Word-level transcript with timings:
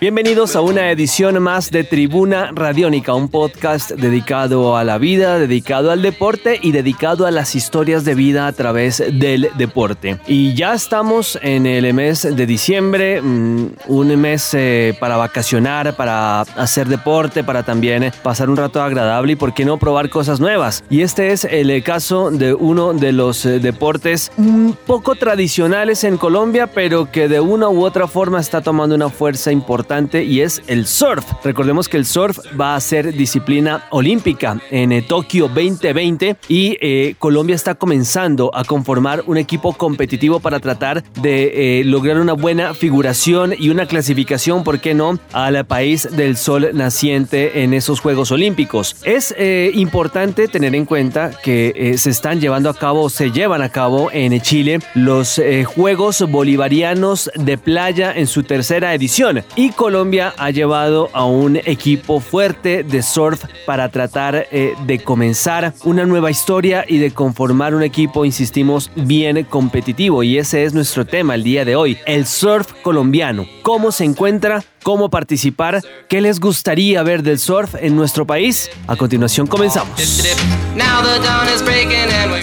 Bienvenidos 0.00 0.56
a 0.56 0.62
una 0.62 0.90
edición 0.90 1.42
más 1.42 1.70
de 1.70 1.84
Tribuna 1.84 2.52
Radiónica, 2.54 3.12
un 3.12 3.28
podcast 3.28 3.90
dedicado 3.90 4.78
a 4.78 4.82
la 4.82 4.96
vida, 4.96 5.38
dedicado 5.38 5.90
al 5.90 6.00
deporte 6.00 6.58
y 6.62 6.72
dedicado 6.72 7.26
a 7.26 7.30
las 7.30 7.54
historias 7.54 8.06
de 8.06 8.14
vida 8.14 8.46
a 8.46 8.52
través 8.52 9.04
del 9.12 9.50
deporte. 9.58 10.18
Y 10.26 10.54
ya 10.54 10.72
estamos 10.72 11.38
en 11.42 11.66
el 11.66 11.92
mes 11.92 12.22
de 12.34 12.46
diciembre, 12.46 13.20
mm, 13.20 13.72
un 13.88 14.16
mes 14.18 14.54
eh, 14.54 14.96
para 14.98 15.18
vacacionar, 15.18 15.94
para 15.94 16.40
hacer 16.40 16.88
deporte, 16.88 17.44
para 17.44 17.62
también 17.62 18.10
pasar 18.22 18.48
un 18.48 18.56
rato 18.56 18.82
agradable 18.82 19.34
y 19.34 19.36
por 19.36 19.52
qué 19.52 19.66
no 19.66 19.76
probar 19.76 20.08
cosas 20.08 20.40
nuevas. 20.40 20.82
Y 20.88 21.02
este 21.02 21.32
es 21.32 21.44
el 21.44 21.82
caso 21.82 22.30
de 22.30 22.54
uno 22.54 22.94
de 22.94 23.12
los 23.12 23.44
eh, 23.44 23.58
deportes 23.58 24.32
un 24.38 24.74
poco 24.86 25.14
tradicionales 25.14 26.04
en 26.04 26.16
Colombia, 26.16 26.68
pero 26.68 27.12
que 27.12 27.28
de 27.28 27.40
una 27.40 27.68
u 27.68 27.84
otra 27.84 28.08
forma 28.08 28.40
está 28.40 28.62
tomando 28.62 28.94
una 28.94 29.10
fuerza 29.10 29.52
importante 29.52 29.89
y 29.90 30.40
es 30.40 30.62
el 30.68 30.86
surf. 30.86 31.24
Recordemos 31.42 31.88
que 31.88 31.96
el 31.96 32.06
surf 32.06 32.38
va 32.58 32.76
a 32.76 32.80
ser 32.80 33.12
disciplina 33.12 33.86
olímpica 33.90 34.60
en 34.70 34.92
eh, 34.92 35.02
Tokio 35.02 35.48
2020 35.48 36.36
y 36.46 36.76
eh, 36.80 37.16
Colombia 37.18 37.56
está 37.56 37.74
comenzando 37.74 38.52
a 38.54 38.62
conformar 38.62 39.24
un 39.26 39.36
equipo 39.36 39.72
competitivo 39.72 40.38
para 40.38 40.60
tratar 40.60 41.02
de 41.20 41.80
eh, 41.80 41.84
lograr 41.84 42.20
una 42.20 42.34
buena 42.34 42.72
figuración 42.72 43.52
y 43.58 43.70
una 43.70 43.86
clasificación, 43.86 44.62
¿por 44.62 44.78
qué 44.78 44.94
no?, 44.94 45.18
al 45.32 45.64
país 45.66 46.08
del 46.12 46.36
sol 46.36 46.70
naciente 46.72 47.64
en 47.64 47.74
esos 47.74 47.98
Juegos 47.98 48.30
Olímpicos. 48.30 48.94
Es 49.02 49.34
importante 49.74 50.46
tener 50.46 50.76
en 50.76 50.84
cuenta 50.84 51.32
que 51.42 51.96
se 51.98 52.10
están 52.10 52.40
llevando 52.40 52.70
a 52.70 52.74
cabo, 52.74 53.10
se 53.10 53.32
llevan 53.32 53.62
a 53.62 53.70
cabo 53.70 54.10
en 54.12 54.40
Chile 54.40 54.78
los 54.94 55.40
Juegos 55.74 56.24
Bolivarianos 56.28 57.30
de 57.34 57.58
Playa 57.58 58.12
en 58.14 58.28
su 58.28 58.44
tercera 58.44 58.94
edición 58.94 59.42
y 59.56 59.70
Colombia 59.80 60.34
ha 60.36 60.50
llevado 60.50 61.08
a 61.14 61.24
un 61.24 61.56
equipo 61.56 62.20
fuerte 62.20 62.84
de 62.84 63.00
surf 63.00 63.44
para 63.64 63.88
tratar 63.88 64.46
eh, 64.50 64.74
de 64.84 64.98
comenzar 65.02 65.72
una 65.84 66.04
nueva 66.04 66.30
historia 66.30 66.84
y 66.86 66.98
de 66.98 67.12
conformar 67.12 67.74
un 67.74 67.82
equipo, 67.82 68.26
insistimos, 68.26 68.90
bien 68.94 69.42
competitivo. 69.44 70.22
Y 70.22 70.36
ese 70.36 70.64
es 70.64 70.74
nuestro 70.74 71.06
tema 71.06 71.34
el 71.34 71.44
día 71.44 71.64
de 71.64 71.76
hoy, 71.76 71.96
el 72.04 72.26
surf 72.26 72.74
colombiano. 72.82 73.46
¿Cómo 73.62 73.90
se 73.90 74.04
encuentra? 74.04 74.62
Cómo 74.82 75.10
participar, 75.10 75.82
qué 76.08 76.20
les 76.20 76.40
gustaría 76.40 77.02
ver 77.02 77.22
del 77.22 77.38
surf 77.38 77.74
en 77.78 77.96
nuestro 77.96 78.26
país. 78.26 78.70
A 78.86 78.96
continuación 78.96 79.46
comenzamos. 79.46 79.98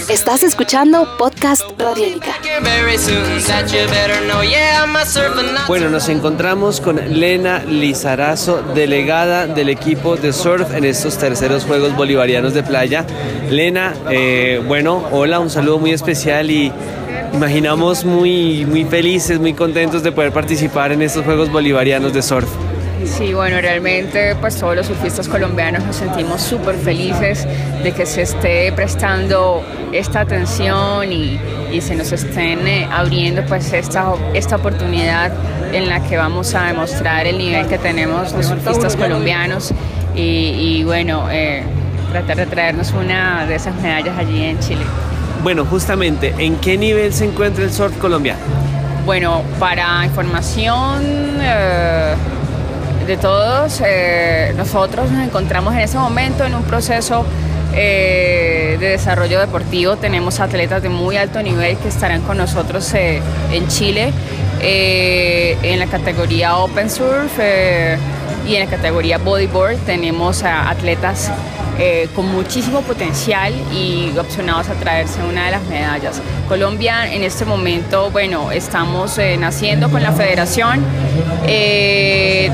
Estás 0.09 0.43
escuchando 0.43 1.17
Podcast 1.17 1.63
Radiónica. 1.77 2.33
Bueno, 5.67 5.89
nos 5.89 6.09
encontramos 6.09 6.81
con 6.81 7.19
Lena 7.19 7.59
Lizarazo, 7.59 8.61
delegada 8.73 9.47
del 9.47 9.69
equipo 9.69 10.15
de 10.15 10.33
surf 10.33 10.73
en 10.73 10.85
estos 10.85 11.17
terceros 11.17 11.65
Juegos 11.65 11.95
Bolivarianos 11.95 12.53
de 12.53 12.63
Playa. 12.63 13.05
Lena, 13.49 13.93
eh, 14.09 14.61
bueno, 14.65 15.03
hola, 15.11 15.39
un 15.39 15.49
saludo 15.49 15.79
muy 15.79 15.91
especial 15.91 16.51
y 16.51 16.71
imaginamos 17.33 18.05
muy, 18.05 18.65
muy 18.65 18.85
felices, 18.85 19.39
muy 19.39 19.53
contentos 19.53 20.03
de 20.03 20.11
poder 20.11 20.31
participar 20.31 20.91
en 20.91 21.01
estos 21.01 21.23
Juegos 21.25 21.51
Bolivarianos 21.51 22.13
de 22.13 22.21
Surf. 22.21 22.49
Sí, 23.05 23.33
bueno, 23.33 23.61
realmente 23.61 24.35
pues 24.35 24.57
todos 24.57 24.75
los 24.75 24.87
surfistas 24.87 25.27
colombianos 25.27 25.83
nos 25.85 25.95
sentimos 25.95 26.41
súper 26.41 26.75
felices 26.75 27.47
de 27.83 27.91
que 27.91 28.05
se 28.05 28.23
esté 28.23 28.71
prestando 28.73 29.63
esta 29.91 30.21
atención 30.21 31.11
y, 31.11 31.39
se 31.81 31.95
nos 31.95 32.11
estén 32.11 32.65
eh, 32.65 32.87
abriendo 32.91 33.45
pues 33.45 33.71
esta, 33.71 34.13
esta 34.33 34.55
oportunidad 34.55 35.31
en 35.71 35.87
la 35.87 36.01
que 36.01 36.17
vamos 36.17 36.55
a 36.55 36.63
demostrar 36.63 37.27
el 37.27 37.37
nivel 37.37 37.67
que 37.67 37.77
tenemos 37.77 38.33
los 38.33 38.47
surfistas 38.47 38.95
colombianos 38.95 39.73
y, 40.15 40.83
bueno, 40.83 41.27
eh, 41.29 41.63
tratar 42.11 42.37
de 42.37 42.45
traernos 42.47 42.91
una 42.93 43.45
de 43.45 43.55
esas 43.55 43.75
medallas 43.75 44.17
allí 44.17 44.43
en 44.43 44.59
Chile. 44.59 44.81
Bueno, 45.47 45.63
justamente, 45.63 46.35
¿en 46.39 46.57
qué 46.57 46.77
nivel 46.77 47.13
se 47.13 47.23
encuentra 47.23 47.63
el 47.63 47.71
surf 47.71 47.95
colombiano? 47.99 48.41
Bueno, 49.05 49.43
para 49.61 50.03
información 50.03 51.01
eh, 51.39 52.15
de 53.07 53.15
todos, 53.15 53.81
eh, 53.85 54.53
nosotros 54.57 55.09
nos 55.09 55.25
encontramos 55.25 55.73
en 55.73 55.79
ese 55.79 55.97
momento 55.97 56.43
en 56.43 56.53
un 56.53 56.63
proceso 56.63 57.25
eh, 57.73 58.75
de 58.77 58.89
desarrollo 58.89 59.39
deportivo. 59.39 59.95
Tenemos 59.95 60.41
atletas 60.41 60.83
de 60.83 60.89
muy 60.89 61.15
alto 61.15 61.41
nivel 61.41 61.77
que 61.77 61.87
estarán 61.87 62.23
con 62.23 62.35
nosotros 62.37 62.93
en 62.93 63.67
Chile 63.69 64.11
en 64.59 65.79
la 65.79 65.85
categoría 65.85 66.57
Open 66.57 66.89
Surf 66.89 67.39
y 68.45 68.53
en 68.53 68.65
la 68.65 68.69
categoría 68.69 69.17
Bodyboard. 69.17 69.77
Tenemos 69.85 70.43
atletas 70.43 71.31
eh, 71.79 72.09
con 72.15 72.25
muchísimo 72.31 72.81
potencial 72.81 73.53
y 73.71 74.11
opcionados 74.17 74.67
a 74.69 74.73
traerse 74.73 75.21
una 75.21 75.45
de 75.45 75.51
las 75.51 75.63
medallas. 75.65 76.21
Colombia 76.47 77.13
en 77.13 77.23
este 77.23 77.45
momento, 77.45 78.09
bueno, 78.09 78.51
estamos 78.51 79.17
eh, 79.19 79.37
naciendo 79.37 79.89
con 79.89 80.01
la 80.01 80.11
federación. 80.11 80.83
Eh, 81.45 82.49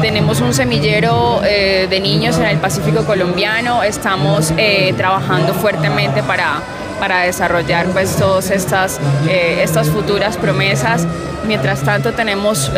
tenemos 0.00 0.40
un 0.40 0.54
semillero 0.54 1.40
de 1.42 2.00
niños 2.00 2.38
en 2.38 2.46
el 2.46 2.58
Pacífico 2.58 3.04
colombiano. 3.04 3.82
Estamos 3.82 4.52
trabajando 4.96 5.54
fuertemente 5.54 6.22
para 6.22 6.60
para 6.98 7.22
desarrollar 7.22 7.86
pues 7.88 8.16
todas 8.16 8.50
estas, 8.50 8.98
estas 9.28 9.88
futuras 9.88 10.36
promesas. 10.36 11.06
Mientras 11.46 11.82
tanto 11.82 12.12
tenemos 12.12 12.70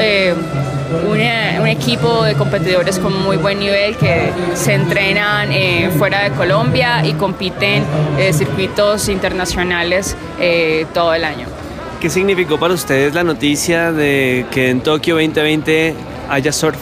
un 0.92 1.66
equipo 1.66 2.22
de 2.22 2.34
competidores 2.34 2.98
con 2.98 3.22
muy 3.22 3.36
buen 3.36 3.58
nivel 3.58 3.96
que 3.96 4.30
se 4.54 4.74
entrenan 4.74 5.50
eh, 5.50 5.90
fuera 5.96 6.22
de 6.22 6.30
Colombia 6.30 7.04
y 7.04 7.14
compiten 7.14 7.84
en 8.18 8.34
circuitos 8.34 9.08
internacionales 9.08 10.16
eh, 10.38 10.86
todo 10.94 11.14
el 11.14 11.24
año. 11.24 11.46
¿Qué 12.00 12.10
significó 12.10 12.58
para 12.58 12.74
ustedes 12.74 13.14
la 13.14 13.24
noticia 13.24 13.90
de 13.90 14.46
que 14.50 14.70
en 14.70 14.80
Tokio 14.80 15.14
2020 15.14 15.94
haya 16.28 16.52
surf? 16.52 16.78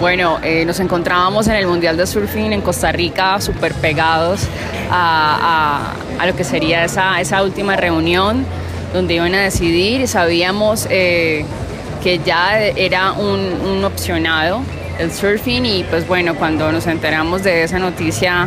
Bueno, 0.00 0.38
eh, 0.42 0.64
nos 0.64 0.78
encontrábamos 0.80 1.48
en 1.48 1.54
el 1.54 1.66
Mundial 1.66 1.96
de 1.96 2.06
Surfing 2.06 2.52
en 2.52 2.60
Costa 2.60 2.92
Rica, 2.92 3.40
súper 3.40 3.74
pegados 3.74 4.42
a, 4.90 5.94
a, 6.18 6.26
lo 6.26 6.36
que 6.36 6.44
sería 6.44 6.84
esa, 6.84 7.20
esa 7.20 7.42
última 7.42 7.76
reunión 7.76 8.44
donde 8.92 9.14
iban 9.14 9.34
a 9.34 9.42
decidir 9.42 10.00
y 10.02 10.06
sabíamos 10.06 10.86
que 12.06 12.20
ya 12.20 12.60
era 12.60 13.10
un, 13.10 13.84
opcionado 13.84 14.62
el 15.00 15.10
surfing 15.10 15.66
y 15.66 15.82
pues 15.82 16.06
bueno, 16.06 16.36
cuando 16.36 16.70
nos 16.70 16.86
enteramos 16.86 17.42
de 17.42 17.64
esa 17.64 17.80
noticia 17.80 18.46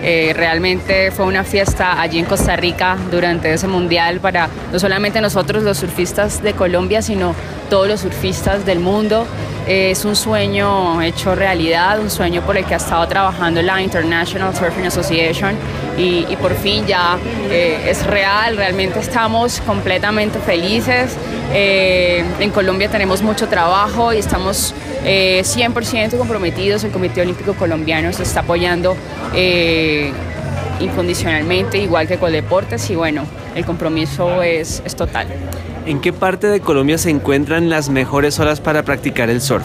eh, 0.00 0.32
realmente 0.32 1.10
fue 1.10 1.26
una 1.26 1.42
fiesta 1.42 2.00
allí 2.00 2.20
en 2.20 2.24
Costa 2.24 2.54
Rica 2.54 2.96
durante 3.10 3.52
ese 3.52 3.66
mundial 3.66 4.20
para 4.20 4.48
no 4.72 4.78
solamente 4.78 5.20
nosotros 5.20 5.64
los 5.64 5.78
surfistas 5.78 6.40
de 6.40 6.52
Colombia, 6.52 7.02
sino 7.02 7.34
todos 7.68 7.88
los 7.88 8.00
surfistas 8.02 8.64
del 8.64 8.78
mundo. 8.78 9.26
Eh, 9.70 9.92
es 9.92 10.04
un 10.04 10.16
sueño 10.16 11.00
hecho 11.00 11.36
realidad, 11.36 12.00
un 12.00 12.10
sueño 12.10 12.42
por 12.42 12.56
el 12.56 12.64
que 12.64 12.74
ha 12.74 12.78
estado 12.78 13.06
trabajando 13.06 13.62
la 13.62 13.80
International 13.80 14.52
Surfing 14.52 14.86
Association 14.86 15.54
y, 15.96 16.24
por 16.42 16.56
fin 16.56 16.84
ya 16.88 17.16
eh, 17.48 17.86
es 17.86 18.04
real, 18.04 18.56
realmente 18.56 18.98
estamos 18.98 19.60
completamente 19.60 20.40
felices. 20.40 21.16
Eh, 21.52 22.24
en 22.40 22.50
Colombia 22.50 22.88
tenemos 22.88 23.22
mucho 23.22 23.46
trabajo 23.46 24.12
y 24.12 24.18
estamos 24.18 24.74
100% 25.04 26.18
comprometidos. 26.18 26.82
El 26.82 26.90
Comité 26.90 27.20
Olímpico 27.20 27.54
Colombiano 27.54 28.12
se 28.12 28.24
está 28.24 28.40
apoyando 28.40 28.96
incondicionalmente, 30.80 31.78
igual 31.78 32.08
que 32.08 32.18
con 32.18 32.32
deportes 32.32 32.90
y 32.90 32.96
bueno, 32.96 33.22
el 33.54 33.64
compromiso 33.64 34.42
es 34.42 34.82
total. 34.96 35.28
¿En 35.86 36.00
qué 36.00 36.12
parte 36.12 36.46
de 36.46 36.60
Colombia 36.60 36.98
se 36.98 37.10
encuentran 37.10 37.70
las 37.70 37.88
mejores 37.88 38.38
olas 38.38 38.60
para 38.60 38.82
practicar 38.82 39.30
el 39.30 39.40
surf? 39.40 39.64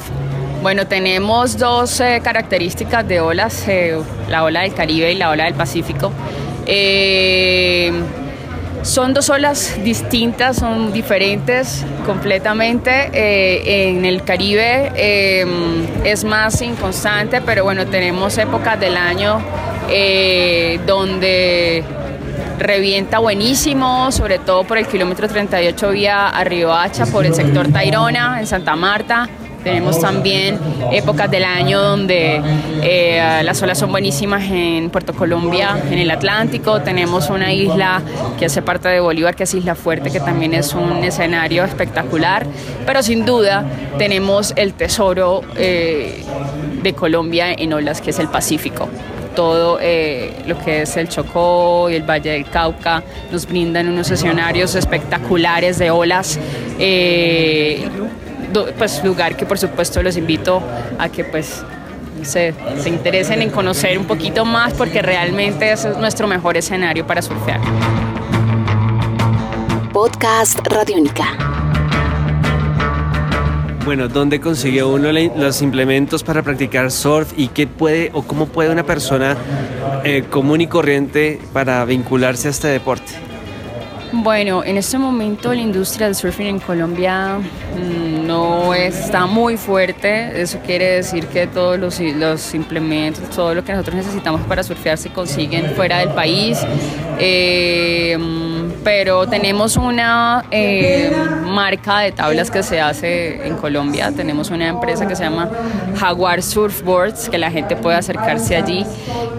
Bueno, 0.61 0.87
tenemos 0.87 1.57
dos 1.59 1.99
eh, 1.99 2.21
características 2.23 3.07
de 3.07 3.19
olas, 3.19 3.67
eh, 3.67 3.99
la 4.29 4.43
ola 4.43 4.61
del 4.61 4.73
Caribe 4.73 5.11
y 5.11 5.15
la 5.15 5.29
ola 5.29 5.43
del 5.43 5.53
Pacífico. 5.53 6.11
Eh, 6.65 7.91
son 8.81 9.13
dos 9.13 9.29
olas 9.29 9.77
distintas, 9.83 10.55
son 10.57 10.93
diferentes 10.93 11.85
completamente. 12.05 13.89
en 13.89 14.05
el 14.05 14.23
Caribe 14.23 14.91
es 16.03 16.23
más 16.23 16.61
inconstante, 16.61 17.41
pero 17.41 17.63
bueno, 17.63 17.85
tenemos 17.87 18.37
épocas 18.37 18.79
del 18.79 18.95
año 18.95 19.41
donde 20.85 21.83
revienta 22.57 23.19
buenísimo, 23.19 24.11
sobre 24.11 24.39
todo 24.39 24.63
por 24.63 24.77
el 24.77 24.87
kilómetro 24.87 25.27
38 25.27 25.89
vía 25.89 26.29
Hacha, 26.29 27.05
por 27.05 27.25
el 27.25 27.33
sector 27.33 27.67
Tairona, 27.71 28.39
en 28.39 28.47
Santa 28.47 28.75
Marta 28.75 29.29
Tenemos 29.63 29.99
también 29.99 30.59
épocas 30.91 31.29
del 31.31 31.43
año 31.43 31.81
donde 31.81 32.41
eh, 32.83 33.41
las 33.43 33.61
olas 33.63 33.79
son 33.79 33.91
buenísimas 33.91 34.43
en 34.43 34.89
Puerto 34.91 35.13
Colombia, 35.13 35.77
en 35.89 35.97
el 35.97 36.11
Atlántico. 36.11 36.81
Tenemos 36.81 37.31
una 37.31 37.51
isla 37.51 38.01
que 38.37 38.45
hace 38.45 38.61
parte 38.61 38.89
de 38.89 38.99
Bolívar, 38.99 39.35
que 39.35 39.43
es 39.43 39.53
Isla 39.55 39.73
Fuerte, 39.73 40.11
que 40.11 40.19
también 40.19 40.53
es 40.53 40.75
un 40.75 41.03
escenario 41.03 41.63
espectacular. 41.63 42.45
Pero 42.85 43.01
sin 43.01 43.25
duda 43.25 43.65
tenemos 43.97 44.53
el 44.55 44.73
tesoro 44.75 45.41
eh, 45.55 46.23
de 46.83 46.93
Colombia 46.93 47.51
en 47.51 47.73
olas, 47.73 48.01
que 48.01 48.11
es 48.11 48.19
el 48.19 48.27
Pacífico 48.27 48.87
todo 49.35 49.77
eh, 49.81 50.33
lo 50.47 50.57
que 50.57 50.81
es 50.81 50.97
el 50.97 51.09
Chocó 51.09 51.89
y 51.89 51.95
el 51.95 52.03
Valle 52.03 52.31
del 52.31 52.45
Cauca, 52.49 53.03
nos 53.31 53.45
brindan 53.45 53.89
unos 53.89 54.09
escenarios 54.09 54.75
espectaculares 54.75 55.77
de 55.77 55.91
olas. 55.91 56.39
Eh, 56.79 57.87
pues 58.77 59.03
lugar 59.03 59.35
que 59.35 59.45
por 59.45 59.57
supuesto 59.57 60.01
los 60.01 60.15
invito 60.15 60.61
a 60.97 61.09
que 61.09 61.25
pues 61.25 61.63
se, 62.23 62.53
se 62.79 62.89
interesen 62.89 63.41
en 63.41 63.49
conocer 63.49 63.97
un 63.97 64.05
poquito 64.05 64.45
más 64.45 64.73
porque 64.73 65.01
realmente 65.01 65.71
ese 65.71 65.89
es 65.89 65.97
nuestro 65.97 66.25
mejor 66.27 66.55
escenario 66.55 67.05
para 67.05 67.21
surfear. 67.21 67.59
Podcast 69.91 70.59
Radiónica. 70.67 71.44
Bueno, 73.85 74.07
¿dónde 74.07 74.39
consigue 74.39 74.83
uno 74.83 75.11
los 75.11 75.61
implementos 75.61 76.23
para 76.23 76.41
practicar 76.41 76.89
surf 76.89 77.33
y 77.37 77.49
qué 77.49 77.67
puede 77.67 78.09
o 78.13 78.23
cómo 78.23 78.47
puede 78.47 78.71
una 78.71 78.83
persona 78.83 79.37
eh, 80.03 80.23
común 80.27 80.61
y 80.61 80.65
corriente 80.65 81.39
para 81.53 81.85
vincularse 81.85 82.47
a 82.47 82.51
este 82.51 82.67
deporte? 82.69 83.13
Bueno, 84.11 84.63
en 84.63 84.77
este 84.77 84.97
momento 84.97 85.53
la 85.53 85.61
industria 85.61 86.07
del 86.07 86.15
surfing 86.15 86.47
en 86.47 86.59
Colombia 86.59 87.37
mm, 87.37 88.25
no 88.25 88.73
está 88.73 89.27
muy 89.27 89.55
fuerte. 89.55 90.41
Eso 90.41 90.57
quiere 90.65 90.93
decir 90.93 91.27
que 91.27 91.45
todos 91.45 91.77
los, 91.77 91.99
los, 91.99 92.55
implementos, 92.55 93.29
todo 93.29 93.53
lo 93.53 93.63
que 93.63 93.71
nosotros 93.71 93.97
necesitamos 93.97 94.41
para 94.47 94.63
surfear 94.63 94.97
se 94.97 95.11
consiguen 95.11 95.75
fuera 95.75 95.99
del 95.99 96.09
país. 96.09 96.57
Eh, 97.19 98.17
pero 98.85 99.27
tenemos 99.27 99.77
una 99.77 100.45
eh, 100.51 101.11
marca 101.43 102.01
de 102.01 102.11
tablas 102.11 102.51
que 102.51 102.61
se 102.61 102.79
hace 102.79 103.47
en 103.47 103.57
Colombia. 103.57 104.11
Tenemos 104.15 104.51
una 104.51 104.67
empresa 104.67 105.07
que 105.07 105.15
se 105.15 105.23
llama 105.23 105.49
Jaguar 105.97 106.43
Surfboards, 106.43 107.27
que 107.27 107.39
la 107.39 107.49
gente 107.49 107.75
puede 107.75 107.97
acercarse 107.97 108.55
allí 108.55 108.85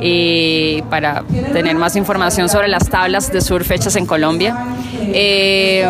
eh, 0.01 0.83
para 0.91 1.23
tener 1.53 1.77
más 1.77 1.95
información 1.95 2.49
sobre 2.49 2.67
las 2.67 2.89
tablas 2.89 3.33
de 3.33 3.41
surf 3.41 3.71
hechas 3.71 3.95
en 3.95 4.05
Colombia. 4.05 4.67
Eh, 5.13 5.89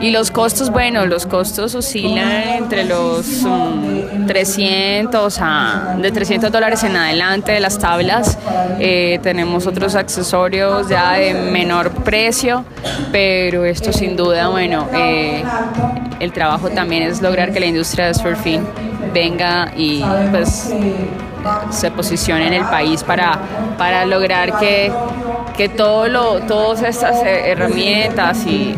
y 0.00 0.10
los 0.10 0.32
costos, 0.32 0.70
bueno, 0.70 1.06
los 1.06 1.24
costos 1.24 1.72
oscilan 1.76 2.32
entre 2.58 2.84
los 2.84 3.46
300 4.26 5.38
mm, 5.38 5.42
a 5.42 5.96
de 6.02 6.10
300 6.10 6.50
dólares 6.50 6.82
en 6.82 6.96
adelante 6.96 7.52
de 7.52 7.60
las 7.60 7.78
tablas. 7.78 8.36
tenemos 9.22 9.68
otros 9.68 9.94
accesorios 9.94 10.88
ya 10.88 11.12
de 11.12 11.32
menor 11.32 11.92
precio 11.92 12.55
pero 13.12 13.64
esto 13.64 13.92
sin 13.92 14.16
duda, 14.16 14.48
bueno, 14.48 14.88
eh, 14.94 15.44
el 16.20 16.32
trabajo 16.32 16.70
también 16.70 17.02
es 17.02 17.22
lograr 17.22 17.52
que 17.52 17.60
la 17.60 17.66
industria 17.66 18.06
de 18.06 18.14
surfing 18.14 18.62
venga 19.12 19.72
y 19.76 20.02
pues 20.30 20.72
se 21.70 21.90
posicione 21.90 22.48
en 22.48 22.54
el 22.54 22.64
país 22.64 23.02
para, 23.02 23.38
para 23.78 24.04
lograr 24.04 24.58
que, 24.58 24.92
que 25.56 25.68
todo 25.68 26.08
lo, 26.08 26.40
todas 26.40 26.82
estas 26.82 27.16
herramientas 27.24 28.44
y, 28.46 28.74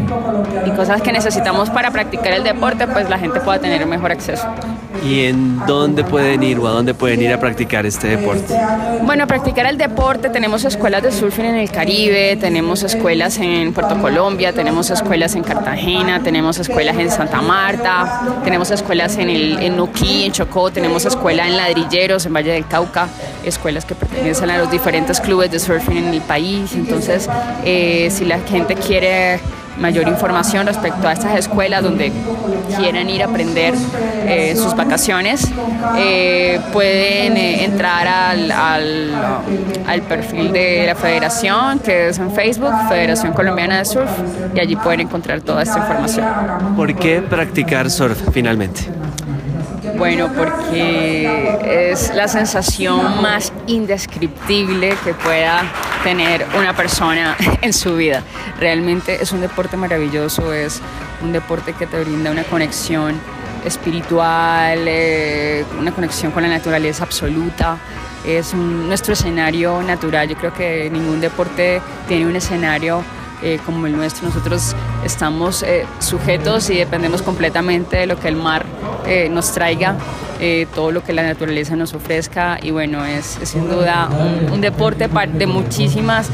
y 0.67 0.71
cosas 0.73 1.01
que 1.03 1.13
necesitamos 1.13 1.71
para 1.71 1.91
practicar 1.91 2.33
el 2.33 2.45
deporte, 2.45 2.87
pues 2.87 3.09
la 3.09 3.19
gente 3.19 3.41
pueda 3.41 3.59
tener 3.59 3.85
mejor 3.87 4.13
acceso. 4.13 4.47
¿Y 5.05 5.25
en 5.25 5.59
dónde 5.67 6.05
pueden 6.05 6.43
ir 6.43 6.59
o 6.59 6.67
a 6.67 6.71
dónde 6.71 6.95
pueden 6.95 7.23
ir 7.23 7.33
a 7.33 7.41
practicar 7.41 7.87
este 7.87 8.09
deporte? 8.09 8.55
Bueno, 9.03 9.27
practicar 9.27 9.67
el 9.67 9.79
deporte 9.79 10.29
tenemos 10.29 10.65
escuelas 10.65 11.03
de 11.03 11.13
surfing 11.13 11.45
en 11.45 11.57
el 11.57 11.71
Caribe, 11.71 12.37
tenemos 12.37 12.83
escuelas 12.83 13.39
en 13.39 13.73
Puerto 13.73 14.01
Colombia, 14.01 14.53
tenemos 14.53 14.91
escuelas 14.91 15.35
en 15.35 15.43
Cartagena, 15.43 16.23
tenemos 16.23 16.59
escuelas 16.59 16.97
en 16.99 17.11
Santa 17.11 17.41
Marta, 17.41 18.41
tenemos 18.45 18.71
escuelas 18.71 19.17
en, 19.19 19.31
el, 19.31 19.59
en 19.61 19.77
Nuquí, 19.77 20.25
en 20.25 20.33
Chocó, 20.33 20.71
tenemos 20.71 21.05
escuela 21.05 21.47
en 21.47 21.57
Ladrilleros, 21.57 22.27
en 22.27 22.35
Valle 22.35 22.53
del 22.53 22.67
Cauca, 22.67 23.09
escuelas 23.45 23.85
que 23.85 23.95
pertenecen 23.95 24.51
a 24.51 24.59
los 24.59 24.71
diferentes 24.71 25.21
clubes 25.21 25.51
de 25.51 25.59
surfing 25.59 25.97
en 25.97 26.15
el 26.15 26.21
país. 26.21 26.73
Entonces, 26.75 27.29
eh, 27.65 28.09
si 28.11 28.25
la 28.25 28.39
gente 28.41 28.75
quiere 28.75 29.41
mayor 29.79 30.09
información 30.09 30.67
respecto 30.67 31.09
a 31.09 31.13
estas 31.13 31.37
escuelas 31.37 31.83
donde 31.83 32.13
quieran 32.77 33.09
ir 33.09 33.23
a 33.23 33.27
aprender 33.27 33.75
eh, 34.27 34.55
sus 34.57 34.75
vacaciones, 34.75 35.49
eh, 35.97 36.61
pueden 36.73 37.37
eh, 37.37 37.65
entrar 37.65 38.07
al, 38.07 38.51
al, 38.51 40.03
perfil 40.09 40.53
de 40.53 40.87
la 40.87 40.95
federación, 40.95 41.79
que 41.79 42.09
es 42.09 42.19
en 42.19 42.33
Facebook, 42.33 42.73
Federación 42.89 43.33
Colombiana 43.33 43.79
de 43.79 43.85
Surf, 43.85 44.11
y 44.55 44.61
allí 44.61 44.77
pueden 44.77 45.01
encontrar 45.01 45.41
toda 45.41 45.63
esta 45.63 45.79
información. 45.79 46.27
¿Por 46.77 46.95
qué 46.95 47.23
practicar 47.23 47.91
surf 47.91 48.19
finalmente? 48.33 48.83
Bueno, 49.97 50.29
porque 50.37 51.91
es 51.91 52.15
la 52.15 52.29
sensación 52.29 53.21
más 53.21 53.53
indescriptible 53.67 54.95
que 55.05 55.15
pueda 55.15 55.65
tener 56.03 56.47
una 56.59 56.75
persona 56.75 57.37
en 57.63 57.73
su 57.73 57.97
vida. 57.97 58.23
Realmente 58.59 59.23
es 59.23 59.33
un 59.33 59.41
deporte 59.41 59.77
maravilloso, 59.77 60.53
es 60.53 60.81
un 61.23 61.33
deporte 61.33 61.73
que 61.73 61.87
te 61.87 62.03
brinda 62.03 62.31
una 62.31 62.45
conexión 62.45 63.21
espiritual, 63.65 64.85
eh, 64.87 65.65
una 65.79 65.93
conexión 65.93 66.33
con 66.33 66.43
la 66.43 66.49
naturaleza 66.49 67.05
absoluta. 67.05 67.79
Es 68.27 68.55
nuestro 68.55 69.15
escenario 69.15 69.83
natural. 69.83 70.29
Yo 70.29 70.37
creo 70.37 70.53
que 70.53 70.91
ningún 70.91 71.21
deporte 71.21 71.81
tiene 72.09 72.27
un 72.27 72.37
escenario 72.37 73.03
eh, 73.43 73.59
como 73.65 73.87
el 73.87 73.97
nuestro. 73.97 74.29
Nosotros 74.29 74.75
estamos 75.05 75.63
eh, 75.63 75.87
sujetos 76.01 76.71
y 76.71 76.77
dependemos 76.77 77.23
completamente 77.23 77.97
de 77.97 78.07
lo 78.07 78.19
que 78.19 78.29
el 78.29 78.37
mar 78.37 78.67
eh, 79.07 79.29
nos 79.31 79.53
traiga, 79.53 79.97
todo 80.73 80.93
lo 80.93 81.03
que 81.03 81.13
la 81.13 81.25
naturaleza 81.25 81.75
nos 81.75 81.95
ofrezca 81.95 82.61
y 82.63 82.71
bueno, 82.71 83.05
es, 83.05 83.41
sin 83.43 83.69
duda 83.69 84.09
un, 84.53 84.61
deporte 84.61 85.09
de 85.09 85.47
muchísimas 85.49 86.31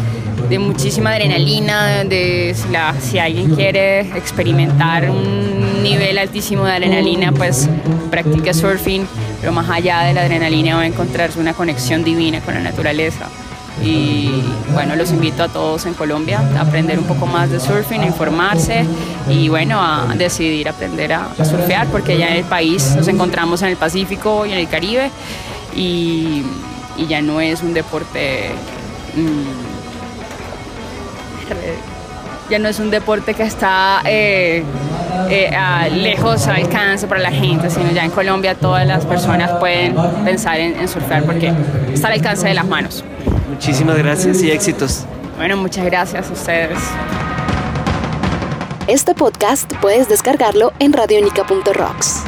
de 0.50 0.58
muchísima 0.58 1.12
adrenalina, 1.12 2.04
de 2.04 2.54
si, 2.54 2.68
la, 2.68 2.94
si 3.00 3.18
alguien 3.18 3.54
quiere 3.54 4.00
experimentar 4.00 5.08
un 5.10 5.82
nivel 5.82 6.18
altísimo 6.18 6.66
de 6.66 6.72
adrenalina, 6.72 7.32
pues 7.32 7.68
practique 8.10 8.52
surfing, 8.52 9.06
pero 9.40 9.52
más 9.52 9.70
allá 9.70 10.02
de 10.02 10.12
la 10.12 10.22
adrenalina 10.22 10.76
va 10.76 10.82
a 10.82 10.86
encontrarse 10.86 11.38
una 11.38 11.54
conexión 11.54 12.04
divina 12.04 12.40
con 12.40 12.54
la 12.54 12.60
naturaleza. 12.60 13.28
Y 13.82 14.42
bueno, 14.72 14.94
los 14.96 15.10
invito 15.10 15.42
a 15.42 15.48
todos 15.48 15.84
en 15.86 15.94
Colombia 15.94 16.40
a 16.56 16.60
aprender 16.60 16.98
un 16.98 17.06
poco 17.06 17.26
más 17.26 17.50
de 17.50 17.58
surfing, 17.58 18.02
a 18.02 18.06
informarse 18.06 18.84
y 19.28 19.48
bueno, 19.48 19.80
a 19.80 20.14
decidir 20.16 20.68
aprender 20.68 21.12
a, 21.12 21.28
surfear 21.44 21.88
porque 21.88 22.16
ya 22.16 22.28
en 22.28 22.36
el 22.36 22.44
país 22.44 22.94
nos 22.96 23.08
encontramos 23.08 23.62
en 23.62 23.68
el 23.68 23.76
Pacífico 23.76 24.46
y 24.46 24.52
en 24.52 24.58
el 24.58 24.68
Caribe 24.68 25.10
y, 25.74 26.44
ya 27.08 27.20
no 27.20 27.40
es 27.40 27.62
un 27.62 27.74
deporte... 27.74 28.50
Mm, 29.16 29.74
ya 32.50 32.58
no 32.58 32.68
es 32.68 32.78
un 32.78 32.90
deporte 32.90 33.34
que 33.34 33.42
está 33.42 34.02
eh, 34.04 34.62
eh, 35.30 35.90
lejos 35.92 36.46
al 36.46 36.56
alcance 36.56 37.06
para 37.06 37.20
la 37.20 37.30
gente, 37.30 37.70
sino 37.70 37.90
ya 37.90 38.04
en 38.04 38.10
Colombia 38.10 38.54
todas 38.54 38.86
las 38.86 39.06
personas 39.06 39.50
pueden 39.52 39.96
pensar 40.24 40.60
en, 40.60 40.78
en 40.78 40.88
surfear 40.88 41.24
porque 41.24 41.52
está 41.92 42.08
al 42.08 42.14
alcance 42.14 42.46
de 42.46 42.54
las 42.54 42.66
manos. 42.66 43.04
Muchísimas 43.66 43.96
gracias 43.96 44.42
y 44.42 44.50
éxitos. 44.50 45.06
Bueno, 45.38 45.56
muchas 45.56 45.86
gracias 45.86 46.28
a 46.28 46.32
ustedes. 46.34 46.78
Este 48.88 49.14
podcast 49.14 49.72
puedes 49.80 50.06
descargarlo 50.06 50.74
en 50.80 50.92
radionica.rocks. 50.92 52.24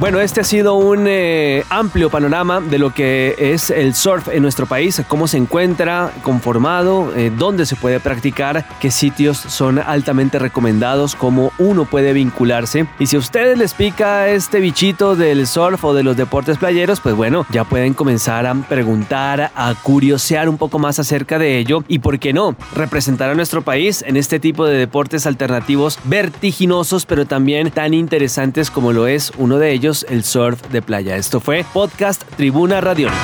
Bueno, 0.00 0.20
este 0.20 0.42
ha 0.42 0.44
sido 0.44 0.74
un 0.74 1.06
eh, 1.08 1.64
amplio 1.70 2.08
panorama 2.08 2.60
de 2.60 2.78
lo 2.78 2.94
que 2.94 3.34
es 3.36 3.68
el 3.70 3.96
surf 3.96 4.28
en 4.28 4.42
nuestro 4.42 4.66
país, 4.66 5.02
cómo 5.08 5.26
se 5.26 5.38
encuentra 5.38 6.12
conformado, 6.22 7.12
eh, 7.16 7.32
dónde 7.36 7.66
se 7.66 7.74
puede 7.74 7.98
practicar, 7.98 8.64
qué 8.78 8.92
sitios 8.92 9.38
son 9.38 9.80
altamente 9.80 10.38
recomendados, 10.38 11.16
cómo 11.16 11.50
uno 11.58 11.84
puede 11.84 12.12
vincularse. 12.12 12.86
Y 13.00 13.06
si 13.06 13.16
a 13.16 13.18
ustedes 13.18 13.58
les 13.58 13.74
pica 13.74 14.28
este 14.28 14.60
bichito 14.60 15.16
del 15.16 15.48
surf 15.48 15.84
o 15.84 15.92
de 15.92 16.04
los 16.04 16.16
deportes 16.16 16.58
playeros, 16.58 17.00
pues 17.00 17.16
bueno, 17.16 17.44
ya 17.50 17.64
pueden 17.64 17.92
comenzar 17.92 18.46
a 18.46 18.54
preguntar, 18.54 19.50
a 19.52 19.74
curiosear 19.82 20.48
un 20.48 20.58
poco 20.58 20.78
más 20.78 21.00
acerca 21.00 21.40
de 21.40 21.58
ello 21.58 21.82
y, 21.88 21.98
¿por 21.98 22.20
qué 22.20 22.32
no?, 22.32 22.54
representar 22.72 23.30
a 23.30 23.34
nuestro 23.34 23.62
país 23.62 24.04
en 24.06 24.16
este 24.16 24.38
tipo 24.38 24.64
de 24.64 24.78
deportes 24.78 25.26
alternativos 25.26 25.98
vertiginosos, 26.04 27.04
pero 27.04 27.26
también 27.26 27.72
tan 27.72 27.94
interesantes 27.94 28.70
como 28.70 28.92
lo 28.92 29.08
es 29.08 29.32
uno 29.38 29.58
de 29.58 29.72
ellos 29.72 29.87
el 29.88 30.22
surf 30.22 30.60
de 30.70 30.82
playa. 30.82 31.16
Esto 31.16 31.40
fue 31.40 31.64
Podcast 31.72 32.22
Tribuna 32.36 32.80
Radiónica. 32.80 33.16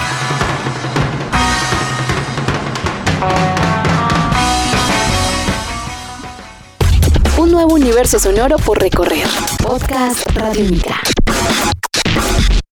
Un 7.37 7.50
nuevo 7.50 7.75
universo 7.75 8.18
sonoro 8.18 8.56
por 8.56 8.80
recorrer. 8.80 9.26
Podcast 9.62 10.26
Radio 10.35 10.64
Mica. 10.64 11.00